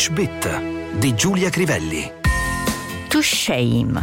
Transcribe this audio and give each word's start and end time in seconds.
English 0.00 0.12
Bit 0.12 0.98
di 0.98 1.14
Giulia 1.14 1.50
Crivelli. 1.50 2.10
To 3.08 3.20
shame. 3.20 4.02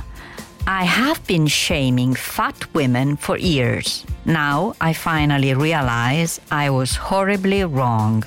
I 0.68 0.86
have 0.86 1.22
been 1.26 1.48
shaming 1.48 2.14
fat 2.14 2.68
women 2.74 3.16
for 3.18 3.36
years. 3.36 4.06
Now 4.24 4.76
I 4.80 4.94
finally 4.94 5.56
realize 5.56 6.40
I 6.52 6.70
was 6.70 6.96
horribly 7.10 7.64
wrong. 7.64 8.24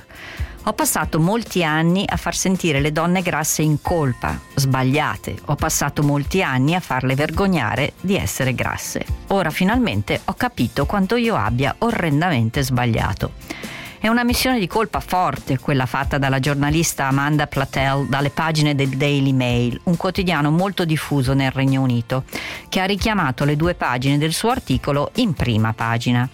Ho 0.65 0.73
passato 0.73 1.21
molti 1.21 1.63
anni 1.63 2.05
a 2.09 2.17
far 2.17 2.35
sentire 2.35 2.81
le 2.81 2.91
donne 2.91 3.23
grasse 3.23 3.63
in 3.63 3.81
colpa, 3.81 4.37
sbagliate. 4.57 5.37
Ho 5.45 5.55
passato 5.55 6.03
molti 6.03 6.43
anni 6.43 6.75
a 6.75 6.81
farle 6.81 7.15
vergognare 7.15 7.93
di 8.01 8.17
essere 8.17 8.53
grasse. 8.53 9.05
Ora 9.29 9.51
finalmente 9.51 10.21
ho 10.25 10.35
capito 10.35 10.87
quanto 10.87 11.15
io 11.15 11.37
abbia 11.37 11.73
orrendamente 11.79 12.63
sbagliato. 12.63 13.79
È 14.03 14.09
una 14.09 14.25
missione 14.25 14.59
di 14.59 14.67
colpa 14.67 15.01
forte 15.01 15.59
quella 15.59 15.85
fatta 15.85 16.17
dalla 16.17 16.41
giornalista 16.41 17.05
Amanda 17.05 17.47
Platel 17.47 18.07
dalle 18.07 18.31
pagine 18.31 18.75
del 18.75 18.89
Daily 18.97 19.33
Mail, 19.33 19.79
un 19.85 19.99
quotidiano 19.99 20.51
molto 20.51 20.87
diffuso 20.87 21.35
nel 21.35 21.51
Regno 21.51 21.83
Unito, 21.83 22.25
che 22.71 22.81
ha 22.81 22.87
richiamato 22.87 23.45
le 23.45 23.57
due 23.57 23.75
pagine 23.75 24.17
del 24.17 24.33
suo 24.33 24.49
articolo 24.49 25.11
in 25.17 25.35
prima 25.35 25.75
pagina. 25.75 26.27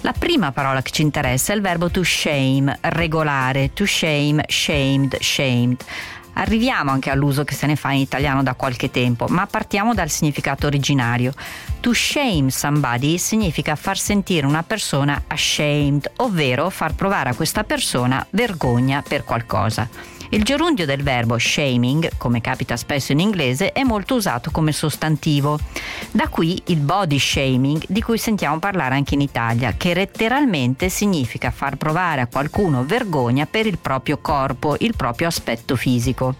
La 0.00 0.14
prima 0.18 0.50
parola 0.50 0.80
che 0.80 0.92
ci 0.92 1.02
interessa 1.02 1.52
è 1.52 1.56
il 1.56 1.60
verbo 1.60 1.90
to 1.90 2.02
shame, 2.02 2.78
regolare, 2.80 3.74
to 3.74 3.84
shame, 3.84 4.42
shamed, 4.48 5.18
shamed. 5.20 5.84
Arriviamo 6.34 6.90
anche 6.90 7.10
all'uso 7.10 7.44
che 7.44 7.54
se 7.54 7.66
ne 7.66 7.76
fa 7.76 7.92
in 7.92 8.00
italiano 8.00 8.42
da 8.42 8.54
qualche 8.54 8.90
tempo, 8.90 9.26
ma 9.28 9.46
partiamo 9.46 9.94
dal 9.94 10.10
significato 10.10 10.66
originario. 10.66 11.32
To 11.80 11.92
shame 11.92 12.50
somebody 12.50 13.18
significa 13.18 13.76
far 13.76 13.98
sentire 13.98 14.46
una 14.46 14.62
persona 14.62 15.24
ashamed, 15.26 16.10
ovvero 16.16 16.70
far 16.70 16.94
provare 16.94 17.30
a 17.30 17.34
questa 17.34 17.64
persona 17.64 18.26
vergogna 18.30 19.02
per 19.06 19.24
qualcosa. 19.24 19.88
Il 20.34 20.42
gerundio 20.42 20.84
del 20.84 21.04
verbo 21.04 21.38
shaming, 21.38 22.16
come 22.16 22.40
capita 22.40 22.76
spesso 22.76 23.12
in 23.12 23.20
inglese, 23.20 23.70
è 23.70 23.84
molto 23.84 24.16
usato 24.16 24.50
come 24.50 24.72
sostantivo. 24.72 25.60
Da 26.10 26.26
qui 26.26 26.60
il 26.66 26.78
body 26.78 27.20
shaming 27.20 27.84
di 27.86 28.02
cui 28.02 28.18
sentiamo 28.18 28.58
parlare 28.58 28.96
anche 28.96 29.14
in 29.14 29.20
Italia, 29.20 29.74
che 29.76 29.94
letteralmente 29.94 30.88
significa 30.88 31.52
far 31.52 31.76
provare 31.76 32.20
a 32.20 32.26
qualcuno 32.26 32.84
vergogna 32.84 33.46
per 33.46 33.66
il 33.66 33.78
proprio 33.78 34.18
corpo, 34.18 34.74
il 34.80 34.96
proprio 34.96 35.28
aspetto 35.28 35.76
fisico. 35.76 36.34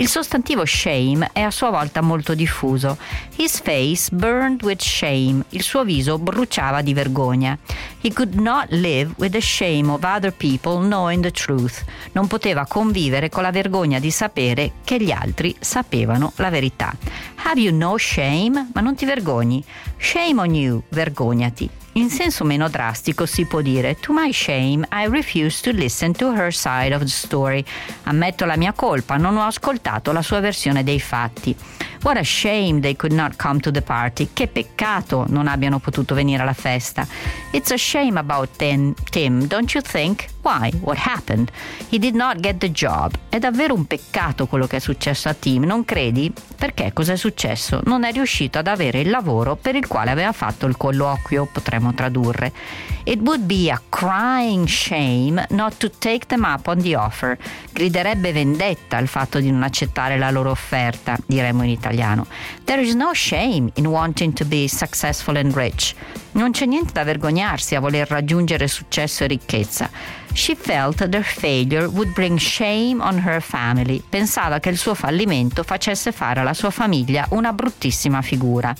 Il 0.00 0.08
sostantivo 0.08 0.64
shame 0.64 1.28
è 1.30 1.42
a 1.42 1.50
sua 1.50 1.68
volta 1.68 2.00
molto 2.00 2.34
diffuso. 2.34 2.96
His 3.36 3.60
face 3.60 4.08
burned 4.10 4.62
with 4.62 4.80
shame. 4.80 5.44
Il 5.50 5.60
suo 5.60 5.84
viso 5.84 6.18
bruciava 6.18 6.80
di 6.80 6.94
vergogna. 6.94 7.58
He 8.00 8.10
could 8.10 8.32
not 8.32 8.68
live 8.70 9.12
with 9.18 9.32
the 9.32 9.42
shame 9.42 9.92
of 9.92 10.02
other 10.02 10.32
people 10.32 10.78
knowing 10.78 11.22
the 11.22 11.30
truth. 11.30 11.84
Non 12.12 12.28
poteva 12.28 12.64
convivere 12.66 13.28
con 13.28 13.42
la 13.42 13.50
vergogna 13.50 13.98
di 13.98 14.10
sapere 14.10 14.72
che 14.84 14.98
gli 14.98 15.10
altri 15.10 15.54
sapevano 15.60 16.32
la 16.36 16.48
verità. 16.48 16.96
Have 17.44 17.60
you 17.60 17.76
no 17.76 17.98
shame? 17.98 18.70
Ma 18.72 18.80
non 18.80 18.94
ti 18.94 19.04
vergogni? 19.04 19.62
Shame 19.98 20.40
on 20.40 20.54
you, 20.54 20.82
vergognati. 20.88 21.68
In 21.94 22.08
senso 22.08 22.44
meno 22.44 22.68
drastico 22.68 23.26
si 23.26 23.46
può 23.46 23.60
dire 23.60 23.96
To 23.98 24.12
my 24.12 24.32
shame 24.32 24.86
I 24.92 25.08
refuse 25.08 25.60
to 25.62 25.72
listen 25.72 26.12
to 26.12 26.32
her 26.32 26.52
side 26.52 26.94
of 26.94 27.00
the 27.00 27.08
story. 27.08 27.64
Ammetto 28.04 28.44
la 28.44 28.56
mia 28.56 28.72
colpa, 28.72 29.16
non 29.16 29.36
ho 29.36 29.42
ascoltato 29.42 30.12
la 30.12 30.22
sua 30.22 30.38
versione 30.38 30.84
dei 30.84 31.00
fatti. 31.00 31.54
What 32.02 32.16
a 32.16 32.22
shame 32.22 32.80
they 32.80 32.94
could 32.94 33.12
not 33.12 33.34
come 33.36 33.58
to 33.60 33.72
the 33.72 33.82
party. 33.82 34.28
Che 34.32 34.46
peccato 34.46 35.26
non 35.28 35.48
abbiano 35.48 35.80
potuto 35.80 36.14
venire 36.14 36.42
alla 36.42 36.52
festa. 36.52 37.06
It's 37.50 37.72
a 37.72 37.76
shame 37.76 38.18
about 38.18 38.50
Tim, 38.56 39.46
don't 39.46 39.74
you 39.74 39.82
think? 39.82 40.26
Why? 40.42 40.70
What 40.80 40.96
happened? 40.96 41.50
He 41.90 41.98
did 41.98 42.14
not 42.14 42.40
get 42.40 42.56
the 42.58 42.70
job. 42.70 43.12
È 43.28 43.38
davvero 43.38 43.74
un 43.74 43.86
peccato 43.86 44.46
quello 44.46 44.66
che 44.66 44.76
è 44.76 44.80
successo 44.80 45.28
a 45.28 45.34
Tim, 45.34 45.64
non 45.64 45.84
credi? 45.84 46.32
Perché 46.56 46.92
cos'è 46.92 47.16
successo? 47.16 47.80
Non 47.84 48.04
è 48.04 48.12
riuscito 48.12 48.58
ad 48.58 48.66
avere 48.66 49.00
il 49.00 49.10
lavoro 49.10 49.56
per 49.56 49.74
il 49.74 49.86
quale 49.86 50.10
aveva 50.10 50.32
fatto 50.32 50.66
il 50.66 50.76
colloquio, 50.76 51.46
potremmo 51.50 51.92
tradurre. 51.92 52.52
It 53.04 53.20
would 53.20 53.42
be 53.42 53.70
a 53.70 53.80
crying 53.88 54.66
shame 54.66 55.44
not 55.50 55.76
to 55.78 55.90
take 55.90 56.26
them 56.26 56.44
up 56.44 56.66
on 56.66 56.80
the 56.80 56.96
offer. 56.96 57.36
Griderebbe 57.72 58.32
vendetta 58.32 58.98
il 58.98 59.08
fatto 59.08 59.40
di 59.40 59.50
non 59.50 59.62
accettare 59.62 60.16
la 60.16 60.30
loro 60.30 60.50
offerta, 60.50 61.16
diremmo 61.26 61.62
in 61.64 61.70
italiano. 61.70 62.26
There 62.64 62.80
is 62.80 62.94
no 62.94 63.12
shame 63.12 63.70
in 63.74 63.86
wanting 63.86 64.32
to 64.34 64.44
be 64.44 64.68
successful 64.68 65.36
and 65.36 65.54
rich. 65.54 65.94
Non 66.32 66.52
c'è 66.52 66.64
niente 66.64 66.92
da 66.92 67.02
vergognarsi 67.02 67.74
a 67.74 67.80
voler 67.80 68.08
raggiungere 68.08 68.68
successo 68.68 69.24
e 69.24 69.26
ricchezza. 69.26 69.90
She 70.32 70.54
felt 70.54 71.08
their 71.08 71.24
failure 71.24 71.86
would 71.86 72.12
bring 72.12 72.38
shame 72.38 72.98
on 73.00 73.18
her 73.18 73.42
family. 73.42 74.00
Pensava 74.08 74.60
che 74.60 74.68
il 74.68 74.78
suo 74.78 74.94
fallimento 74.94 75.64
facesse 75.64 76.12
fare 76.12 76.40
alla 76.40 76.54
sua 76.54 76.70
famiglia 76.70 77.26
una 77.30 77.52
bruttissima 77.52 78.22
figura. 78.22 78.72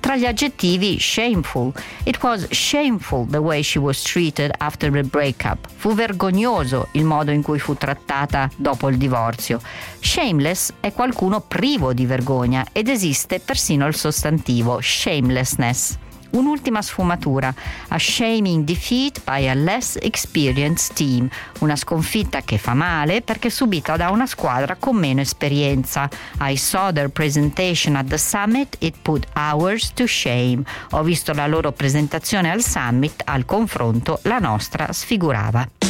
Tra 0.00 0.16
gli 0.16 0.26
aggettivi 0.26 0.98
shameful. 0.98 1.72
It 2.02 2.20
was 2.22 2.48
shameful 2.50 3.26
the 3.30 3.38
way 3.38 3.62
she 3.62 3.78
was 3.78 4.02
treated 4.02 4.52
after 4.58 4.90
the 4.90 5.04
breakup. 5.04 5.68
Fu 5.74 5.94
vergognoso 5.94 6.88
il 6.92 7.04
modo 7.04 7.30
in 7.30 7.40
cui 7.40 7.60
fu 7.60 7.74
trattata 7.74 8.50
dopo 8.56 8.88
il 8.88 8.98
divorzio. 8.98 9.60
Shameless 10.00 10.74
è 10.80 10.92
qualcuno 10.92 11.40
privo 11.40 11.92
di 11.92 12.04
vergogna 12.04 12.66
ed 12.72 12.88
esiste 12.88 13.38
persino 13.38 13.86
il 13.86 13.94
sostantivo 13.94 14.80
shamelessness. 14.82 16.01
Un'ultima 16.32 16.80
sfumatura, 16.80 17.54
a 17.88 17.98
shaming 17.98 18.64
defeat 18.64 19.22
by 19.24 19.48
a 19.48 19.54
less 19.54 19.96
experienced 20.00 20.94
team, 20.94 21.28
una 21.60 21.76
sconfitta 21.76 22.40
che 22.40 22.58
fa 22.58 22.74
male 22.74 23.22
perché 23.22 23.50
subita 23.50 23.96
da 23.96 24.10
una 24.10 24.26
squadra 24.26 24.76
con 24.76 24.96
meno 24.96 25.20
esperienza. 25.20 26.08
I 26.40 26.56
saw 26.56 26.92
their 26.92 27.10
presentation 27.10 27.96
at 27.96 28.06
the 28.06 28.18
summit, 28.18 28.76
it 28.80 28.94
put 29.02 29.26
ours 29.34 29.92
to 29.94 30.06
shame. 30.06 30.62
Ho 30.90 31.02
visto 31.02 31.32
la 31.32 31.46
loro 31.46 31.72
presentazione 31.72 32.50
al 32.50 32.62
summit, 32.62 33.22
al 33.24 33.44
confronto 33.44 34.18
la 34.22 34.38
nostra 34.38 34.92
sfigurava. 34.92 35.81